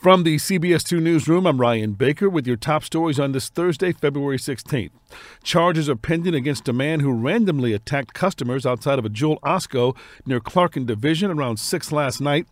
From 0.00 0.22
the 0.22 0.36
CBS 0.36 0.82
2 0.82 0.98
Newsroom, 0.98 1.46
I'm 1.46 1.60
Ryan 1.60 1.92
Baker 1.92 2.30
with 2.30 2.46
your 2.46 2.56
top 2.56 2.84
stories 2.84 3.20
on 3.20 3.32
this 3.32 3.50
Thursday, 3.50 3.92
February 3.92 4.38
16th. 4.38 4.92
Charges 5.42 5.90
are 5.90 5.94
pending 5.94 6.34
against 6.34 6.70
a 6.70 6.72
man 6.72 7.00
who 7.00 7.12
randomly 7.12 7.74
attacked 7.74 8.14
customers 8.14 8.64
outside 8.64 8.98
of 8.98 9.04
a 9.04 9.10
Jewel 9.10 9.38
Osco 9.42 9.94
near 10.24 10.40
Clark 10.40 10.74
and 10.74 10.86
Division 10.86 11.30
around 11.30 11.58
6 11.58 11.92
last 11.92 12.18
night. 12.18 12.46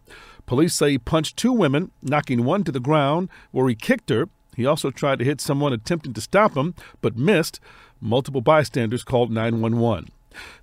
Police 0.44 0.74
say 0.74 0.90
he 0.90 0.98
punched 0.98 1.38
two 1.38 1.54
women, 1.54 1.90
knocking 2.02 2.44
one 2.44 2.64
to 2.64 2.70
the 2.70 2.80
ground 2.80 3.30
where 3.50 3.66
he 3.66 3.74
kicked 3.74 4.10
her. 4.10 4.28
He 4.54 4.66
also 4.66 4.90
tried 4.90 5.18
to 5.20 5.24
hit 5.24 5.40
someone 5.40 5.72
attempting 5.72 6.12
to 6.12 6.20
stop 6.20 6.54
him, 6.54 6.74
but 7.00 7.16
missed. 7.16 7.60
Multiple 7.98 8.42
bystanders 8.42 9.04
called 9.04 9.30
911. 9.30 10.10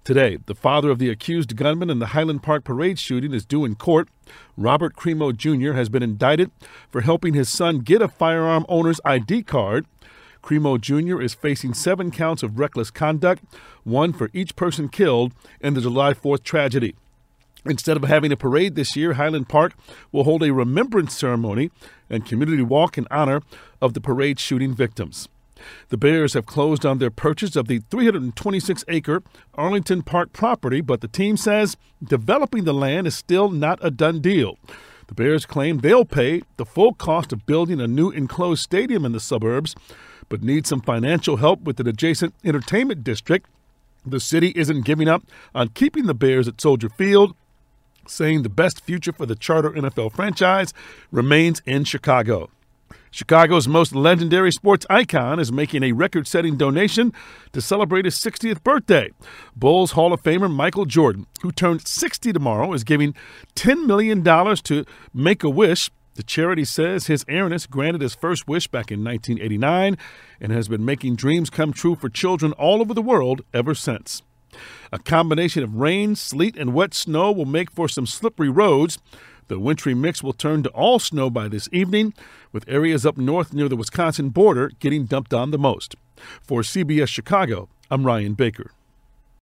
Today, 0.04 0.38
the 0.46 0.54
father 0.54 0.92
of 0.92 1.00
the 1.00 1.10
accused 1.10 1.56
gunman 1.56 1.90
in 1.90 1.98
the 1.98 2.08
Highland 2.08 2.44
Park 2.44 2.64
parade 2.64 3.00
shooting 3.00 3.34
is 3.34 3.44
due 3.44 3.66
in 3.66 3.74
court. 3.74 4.08
Robert 4.58 4.96
Crimo 4.96 5.36
Jr. 5.36 5.74
has 5.74 5.90
been 5.90 6.04
indicted 6.04 6.52
for 6.90 7.02
helping 7.02 7.34
his 7.34 7.50
son 7.50 7.80
get 7.80 8.02
a 8.02 8.08
firearm 8.08 8.66
owner's 8.70 9.02
ID 9.06 9.44
card. 9.44 9.86
Crimo 10.44 10.80
Jr. 10.80 11.22
is 11.22 11.34
facing 11.34 11.74
seven 11.74 12.12
counts 12.12 12.44
of 12.44 12.60
reckless 12.60 12.92
conduct, 12.92 13.44
one 13.84 14.14
for 14.14 14.30
each 14.34 14.56
person 14.56 14.90
killed 14.90 15.34
in 15.60 15.74
the 15.74 15.82
July 15.82 16.14
4th 16.14 16.44
tragedy. 16.44 16.96
Instead 17.66 17.98
of 17.98 18.04
having 18.04 18.32
a 18.32 18.38
parade 18.38 18.76
this 18.76 18.96
year, 18.96 19.14
Highland 19.14 19.50
Park 19.50 19.74
will 20.12 20.24
hold 20.24 20.44
a 20.44 20.54
remembrance 20.54 21.18
ceremony 21.18 21.72
and 22.10 22.26
community 22.26 22.62
walk 22.62 22.98
in 22.98 23.08
honor 23.10 23.42
of 23.82 23.96
the 23.96 24.02
parade 24.02 24.40
shooting 24.40 24.74
victims. 24.76 25.28
The 25.90 25.98
Bears 25.98 26.34
have 26.34 26.46
closed 26.46 26.86
on 26.86 26.98
their 26.98 27.12
purchase 27.12 27.56
of 27.56 27.68
the 27.68 27.80
326 27.90 28.84
acre 28.88 29.24
Arlington 29.54 30.02
Park 30.02 30.34
property, 30.34 30.82
but 30.82 31.02
the 31.02 31.08
team 31.08 31.38
says 31.38 31.78
developing 32.04 32.64
the 32.64 32.74
land 32.74 33.08
is 33.08 33.16
still 33.16 33.50
not 33.50 33.80
a 33.82 33.92
done 33.92 34.20
deal. 34.20 34.58
The 35.08 35.16
Bears 35.16 35.46
claim 35.46 35.80
they'll 35.80 36.06
pay 36.06 36.42
the 36.58 36.66
full 36.66 36.94
cost 36.94 37.32
of 37.32 37.46
building 37.46 37.80
a 37.80 37.88
new 37.88 38.10
enclosed 38.10 38.64
stadium 38.64 39.06
in 39.06 39.12
the 39.12 39.20
suburbs, 39.20 39.76
but 40.30 40.42
need 40.42 40.66
some 40.66 40.82
financial 40.82 41.38
help 41.38 41.62
with 41.62 41.80
an 41.80 41.88
adjacent 41.88 42.34
entertainment 42.44 43.04
district. 43.04 43.48
The 44.06 44.20
city 44.20 44.52
isn't 44.56 44.86
giving 44.86 45.08
up 45.08 45.24
on 45.54 45.70
keeping 45.70 46.06
the 46.06 46.14
Bears 46.14 46.48
at 46.48 46.62
Soldier 46.62 46.90
Field, 46.90 47.36
saying 48.08 48.44
the 48.44 48.50
best 48.50 48.82
future 48.82 49.12
for 49.12 49.26
the 49.26 49.36
charter 49.36 49.72
NFL 49.72 50.14
franchise 50.14 50.74
remains 51.12 51.62
in 51.66 51.84
Chicago. 51.84 52.50
Chicago's 53.16 53.66
most 53.66 53.96
legendary 53.96 54.52
sports 54.52 54.86
icon 54.90 55.40
is 55.40 55.50
making 55.50 55.84
a 55.84 55.94
record 55.94 56.28
setting 56.28 56.58
donation 56.58 57.14
to 57.54 57.62
celebrate 57.62 58.04
his 58.04 58.16
60th 58.16 58.62
birthday. 58.62 59.10
Bulls 59.56 59.92
Hall 59.92 60.12
of 60.12 60.22
Famer 60.22 60.54
Michael 60.54 60.84
Jordan, 60.84 61.26
who 61.42 61.54
turned 61.54 61.88
60 61.88 62.34
tomorrow, 62.34 62.74
is 62.74 62.84
giving 62.84 63.16
$10 63.56 63.86
million 63.86 64.22
to 64.22 64.84
Make 65.14 65.46
a 65.46 65.50
Wish. 65.50 65.90
The 66.16 66.24
charity 66.24 66.66
says 66.66 67.08
his 67.08 67.24
airness 67.30 67.68
granted 67.68 68.02
his 68.02 68.16
first 68.16 68.50
wish 68.50 68.68
back 68.68 68.92
in 68.92 69.02
1989 69.02 69.98
and 70.42 70.52
has 70.52 70.68
been 70.68 70.84
making 70.84 71.16
dreams 71.16 71.50
come 71.50 71.72
true 71.72 71.96
for 71.96 72.10
children 72.10 72.52
all 72.52 72.82
over 72.82 72.94
the 72.94 73.02
world 73.02 73.44
ever 73.54 73.74
since. 73.74 74.24
A 74.92 75.00
combination 75.00 75.64
of 75.64 75.76
rain, 75.76 76.16
sleet, 76.16 76.58
and 76.58 76.74
wet 76.74 76.94
snow 76.94 77.32
will 77.32 77.46
make 77.46 77.72
for 77.72 77.88
some 77.88 78.06
slippery 78.06 78.50
roads. 78.50 78.98
The 79.48 79.60
wintry 79.60 79.94
mix 79.94 80.24
will 80.24 80.34
turn 80.34 80.64
to 80.64 80.70
all 80.70 80.98
snow 80.98 81.30
by 81.30 81.48
this 81.48 81.70
evening, 81.72 82.16
with 82.52 82.68
areas 82.68 83.06
up 83.06 83.18
north 83.18 83.54
near 83.54 83.70
the 83.70 83.76
Wisconsin 83.76 84.30
border 84.30 84.72
getting 84.80 85.06
dumped 85.06 85.36
on 85.36 85.52
the 85.52 85.60
most. 85.60 85.96
For 86.42 86.62
CBS 86.62 87.10
Chicago, 87.10 87.70
I'm 87.92 88.06
Ryan 88.06 88.34
Baker. 88.34 88.72